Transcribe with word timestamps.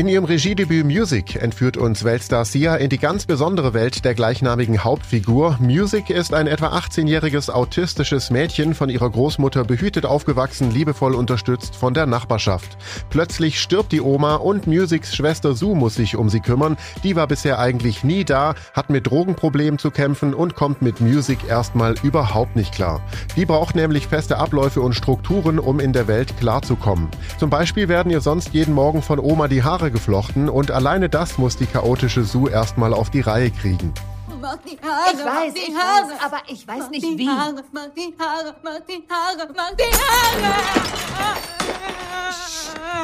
In 0.00 0.08
ihrem 0.08 0.24
Regiedebüt 0.24 0.86
Music 0.86 1.36
entführt 1.36 1.76
uns 1.76 2.04
Weltstar 2.04 2.46
Sia 2.46 2.74
in 2.76 2.88
die 2.88 2.96
ganz 2.96 3.26
besondere 3.26 3.74
Welt 3.74 4.02
der 4.02 4.14
gleichnamigen 4.14 4.82
Hauptfigur. 4.82 5.58
Music 5.60 6.08
ist 6.08 6.32
ein 6.32 6.46
etwa 6.46 6.68
18-jähriges 6.68 7.50
autistisches 7.50 8.30
Mädchen, 8.30 8.72
von 8.72 8.88
ihrer 8.88 9.10
Großmutter 9.10 9.62
behütet 9.62 10.06
aufgewachsen, 10.06 10.70
liebevoll 10.70 11.14
unterstützt 11.14 11.76
von 11.76 11.92
der 11.92 12.06
Nachbarschaft. 12.06 12.78
Plötzlich 13.10 13.60
stirbt 13.60 13.92
die 13.92 14.00
Oma 14.00 14.36
und 14.36 14.66
Musics 14.66 15.14
Schwester 15.14 15.54
Sue 15.54 15.76
muss 15.76 15.96
sich 15.96 16.16
um 16.16 16.30
sie 16.30 16.40
kümmern. 16.40 16.78
Die 17.04 17.14
war 17.14 17.26
bisher 17.26 17.58
eigentlich 17.58 18.02
nie 18.02 18.24
da, 18.24 18.54
hat 18.72 18.88
mit 18.88 19.06
Drogenproblemen 19.06 19.78
zu 19.78 19.90
kämpfen 19.90 20.32
und 20.32 20.54
kommt 20.54 20.80
mit 20.80 21.02
Music 21.02 21.40
erstmal 21.46 21.94
überhaupt 22.02 22.56
nicht 22.56 22.72
klar. 22.72 23.02
Die 23.36 23.44
braucht 23.44 23.74
nämlich 23.74 24.06
feste 24.06 24.38
Abläufe 24.38 24.80
und 24.80 24.94
Strukturen, 24.94 25.58
um 25.58 25.78
in 25.78 25.92
der 25.92 26.08
Welt 26.08 26.38
klarzukommen. 26.38 27.10
Zum 27.38 27.50
Beispiel 27.50 27.88
werden 27.88 28.10
ihr 28.10 28.22
sonst 28.22 28.54
jeden 28.54 28.72
Morgen 28.72 29.02
von 29.02 29.18
Oma 29.18 29.46
die 29.46 29.62
Haare 29.62 29.89
geflochten 29.90 30.48
und 30.48 30.70
alleine 30.70 31.08
das 31.08 31.38
muss 31.38 31.56
die 31.56 31.66
chaotische 31.66 32.24
Sue 32.24 32.50
erstmal 32.50 32.94
auf 32.94 33.10
die 33.10 33.20
Reihe 33.20 33.50
kriegen. 33.50 33.92
Mach 34.40 34.56
die 34.58 34.78
Haare, 34.82 35.12
ich 35.12 35.18
weiß, 35.18 35.54
ich 35.54 35.76
Haare, 35.76 36.08
weiß, 36.08 36.24
aber 36.24 36.38
ich 36.48 36.66
weiß 36.66 36.88
nicht 36.90 37.18
wie. 37.18 37.28
Haare, 37.28 37.62
mach 37.72 37.88
die 37.94 38.14
Haare, 38.18 38.54
mach 38.62 38.80
die 38.88 39.04
Haare, 39.10 39.48
mach 39.54 39.72
die 39.76 39.82
Haare. 39.82 40.54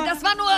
Das 0.07 0.23
war 0.23 0.35
nur. 0.37 0.49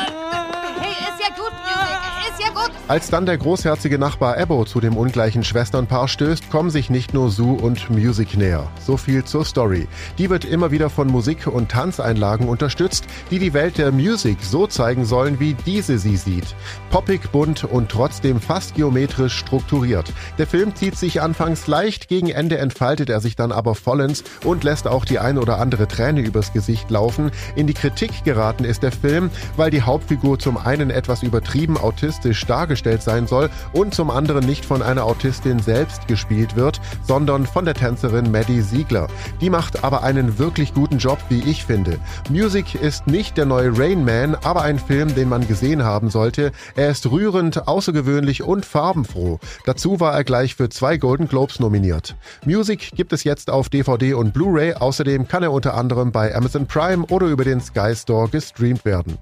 Hey, 0.81 0.93
ist 0.93 1.21
ja 1.21 1.35
gut, 1.35 1.53
Music, 1.65 2.01
ist 2.29 2.41
ja 2.41 2.51
gut. 2.51 2.73
Als 2.89 3.11
dann 3.11 3.27
der 3.27 3.37
großherzige 3.37 3.99
Nachbar 3.99 4.39
Ebbo 4.39 4.65
zu 4.65 4.81
dem 4.81 4.97
ungleichen 4.97 5.45
Schwesternpaar 5.45 6.09
stößt, 6.09 6.49
kommen 6.49 6.71
sich 6.71 6.89
nicht 6.89 7.13
nur 7.13 7.31
Sue 7.31 7.61
und 7.61 7.91
Music 7.91 8.35
näher. 8.39 8.67
So 8.81 8.97
viel 8.97 9.25
zur 9.25 9.45
Story. 9.45 9.87
Die 10.17 10.31
wird 10.31 10.47
immer 10.47 10.71
wieder 10.71 10.89
von 10.89 11.07
Musik- 11.09 11.49
und 11.49 11.71
Tanzeinlagen 11.71 12.49
unterstützt, 12.49 13.05
die 13.31 13.39
die 13.39 13.53
Welt 13.53 13.77
der 13.77 13.93
Music 13.93 14.39
so 14.41 14.67
zeigen 14.67 15.05
sollen, 15.05 15.39
wie 15.39 15.53
diese 15.53 15.99
sie 15.99 16.17
sieht. 16.17 16.57
Poppig, 16.89 17.31
bunt 17.31 17.65
und 17.65 17.91
trotzdem 17.91 18.41
fast 18.41 18.75
geometrisch 18.75 19.37
strukturiert. 19.37 20.11
Der 20.39 20.47
Film 20.47 20.75
zieht 20.75 20.97
sich 20.97 21.21
anfangs 21.21 21.67
leicht, 21.67 22.09
gegen 22.09 22.31
Ende 22.31 22.57
entfaltet 22.57 23.11
er 23.11 23.21
sich 23.21 23.37
dann 23.37 23.53
aber 23.53 23.75
vollends 23.75 24.25
und 24.45 24.65
lässt 24.65 24.89
auch 24.89 25.05
die 25.05 25.19
ein 25.19 25.37
oder 25.37 25.59
andere 25.59 25.89
Träne 25.89 26.23
übers 26.23 26.55
Gesicht 26.55 26.91
laufen. 26.91 27.33
In 27.55 27.67
die 27.67 27.75
Kritik 27.75 28.25
geraten 28.25 28.65
ist 28.65 28.83
der 28.83 28.93
Film, 28.93 29.29
weil 29.59 29.71
die 29.71 29.83
Hauptfigur 29.83 30.39
zum 30.39 30.57
einen 30.57 30.89
etwas 30.89 31.23
übertrieben 31.23 31.77
autistisch 31.77 32.47
dargestellt 32.47 32.78
sein 33.03 33.27
soll 33.27 33.51
und 33.73 33.95
zum 33.95 34.11
anderen 34.11 34.47
nicht 34.47 34.65
von 34.65 34.83
einer 34.83 35.05
Autistin 35.05 35.59
selbst 35.59 36.09
gespielt 36.09 36.57
wird, 36.57 36.81
sondern 37.07 37.47
von 37.47 37.65
der 37.65 37.75
Tänzerin 37.75 38.31
Maddie 38.31 38.61
Siegler. 38.61 39.09
Die 39.41 39.51
macht 39.51 39.85
aber 39.85 40.03
einen 40.03 40.39
wirklich 40.39 40.75
guten 40.75 40.99
Job, 40.99 41.19
wie 41.29 41.43
ich 41.43 41.65
finde. 41.65 41.99
Music 42.31 42.75
ist 42.75 43.07
nicht 43.07 43.37
der 43.37 43.47
neue 43.47 43.77
Rain 43.79 44.05
Man, 44.05 44.35
aber 44.37 44.63
ein 44.63 44.79
Film, 44.79 45.15
den 45.15 45.29
man 45.29 45.47
gesehen 45.47 45.85
haben 45.85 46.11
sollte. 46.11 46.53
Er 46.77 46.91
ist 46.91 47.11
rührend, 47.11 47.67
außergewöhnlich 47.69 48.43
und 48.43 48.67
farbenfroh. 48.67 49.39
Dazu 49.65 50.01
war 50.01 50.15
er 50.15 50.25
gleich 50.25 50.55
für 50.55 50.69
zwei 50.69 50.97
Golden 50.97 51.29
Globes 51.29 51.61
nominiert. 51.61 52.17
Music 52.45 52.93
gibt 52.95 53.13
es 53.13 53.25
jetzt 53.25 53.51
auf 53.51 53.69
DVD 53.69 54.15
und 54.15 54.35
Blu-ray. 54.35 54.75
Außerdem 54.75 55.29
kann 55.29 55.43
er 55.43 55.53
unter 55.53 55.75
anderem 55.75 56.13
bei 56.13 56.35
Amazon 56.35 56.67
Prime 56.67 57.05
oder 57.07 57.27
über 57.27 57.45
den 57.45 57.61
Sky 57.61 57.95
Store 57.95 58.29
gestreamt 58.29 58.85
werden. 58.85 59.19